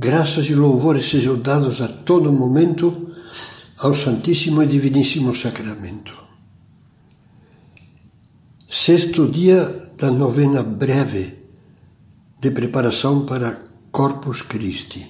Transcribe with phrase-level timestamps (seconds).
[0.00, 3.10] Graças e louvores sejam dados a todo momento
[3.78, 6.16] ao Santíssimo e Diviníssimo Sacramento.
[8.68, 11.38] Sexto dia da novena breve
[12.38, 13.58] de preparação para
[13.90, 15.04] Corpus Christi.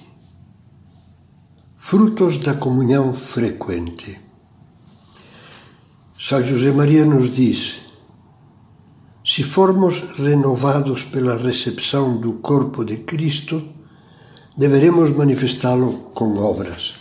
[1.77, 4.19] Frutos da comunhão frequente.
[6.19, 7.81] São José Maria nos diz:
[9.23, 13.77] se formos renovados pela recepção do corpo de Cristo,
[14.59, 16.95] deveremos manifestá-lo com obras.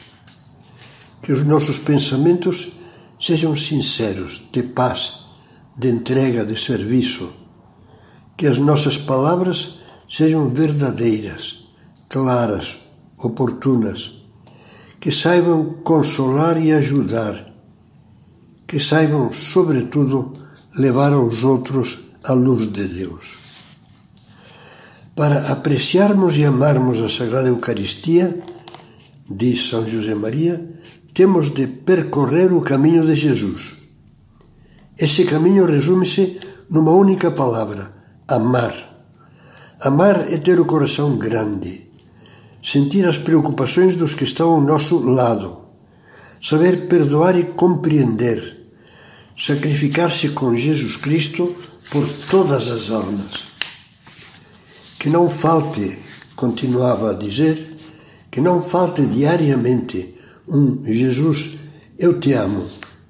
[1.21, 2.71] Que os nossos pensamentos
[3.21, 5.25] sejam sinceros, de paz,
[5.77, 7.33] de entrega, de serviço.
[8.37, 9.75] Que as nossas palavras
[10.09, 11.67] sejam verdadeiras,
[12.09, 12.79] claras,
[13.19, 14.23] oportunas.
[15.01, 17.53] Que saibam consolar e ajudar.
[18.69, 20.33] Que saibam, sobretudo,
[20.77, 23.48] levar aos outros a luz de Deus.
[25.19, 28.39] Para apreciarmos e amarmos a Sagrada Eucaristia,
[29.29, 30.65] diz São José Maria,
[31.13, 33.75] temos de percorrer o caminho de Jesus.
[34.97, 36.39] Esse caminho resume-se
[36.71, 37.91] numa única palavra:
[38.29, 38.77] amar.
[39.81, 41.91] Amar é ter o coração grande,
[42.63, 45.65] sentir as preocupações dos que estão ao nosso lado,
[46.41, 48.71] saber perdoar e compreender,
[49.37, 51.57] sacrificar-se com Jesus Cristo
[51.91, 53.48] por todas as almas.
[54.99, 55.99] Que não falte,
[56.35, 57.77] continuava a dizer,
[58.31, 60.15] que não falte diariamente
[60.49, 61.59] um Jesus,
[61.99, 62.67] eu te amo,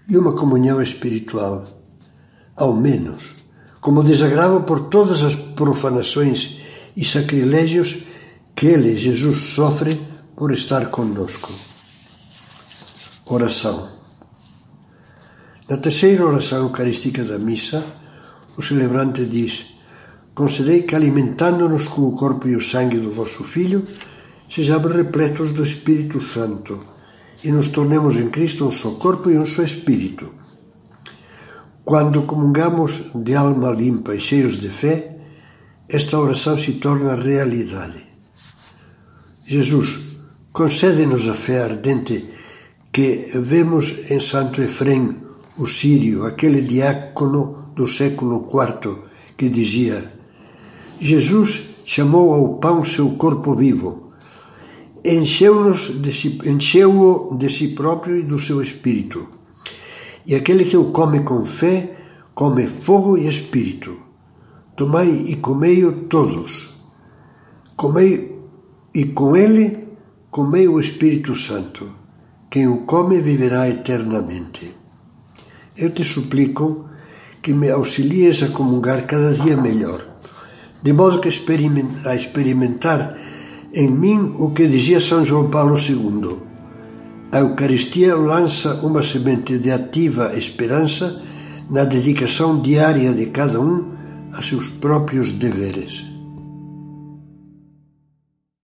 [0.08, 1.64] e uma comunhão espiritual.
[2.56, 3.34] Ao menos,
[3.80, 6.56] como desagravo por todas as profanações
[6.96, 7.98] e sacrilégios
[8.54, 10.00] que ele, Jesus, sofre
[10.34, 11.52] por estar conosco.
[13.26, 13.88] Oração.
[15.68, 17.84] Na terceira oração eucarística da missa,
[18.56, 19.77] o celebrante diz:
[20.38, 23.82] concedei que, alimentando-nos com o corpo e o sangue do vosso Filho,
[24.48, 26.78] sejamos repletos do Espírito Santo
[27.42, 30.32] e nos tornemos em Cristo um só corpo e um só Espírito.
[31.84, 35.16] Quando comungamos de alma limpa e cheios de fé,
[35.88, 38.06] esta oração se torna realidade.
[39.44, 39.98] Jesus,
[40.52, 42.30] concede-nos a fé ardente
[42.92, 45.16] que vemos em Santo Efrem,
[45.56, 49.02] o sírio, aquele diácono do século IV,
[49.36, 50.17] que dizia:
[51.00, 54.10] Jesus chamou ao pão seu corpo vivo,
[55.04, 59.28] encheu-o de, si, encheu de si próprio e do seu espírito.
[60.26, 61.92] E aquele que o come com fé,
[62.34, 63.96] come fogo e espírito.
[64.76, 66.76] Tomai e comei-o todos.
[67.76, 68.36] Comei
[68.94, 69.88] e com ele
[70.30, 71.90] comei o Espírito Santo.
[72.50, 74.74] Quem o come viverá eternamente.
[75.76, 76.88] Eu te suplico
[77.40, 80.17] que me auxilies a comungar cada dia melhor
[80.82, 83.16] de modo que a experimentar
[83.74, 86.36] em mim o que dizia São João Paulo II.
[87.30, 91.20] A Eucaristia lança uma semente de ativa esperança
[91.68, 93.92] na dedicação diária de cada um
[94.32, 96.17] a seus próprios deveres.